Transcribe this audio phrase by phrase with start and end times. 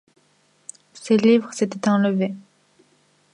[0.95, 2.33] Ses livres s'étaient enlevés.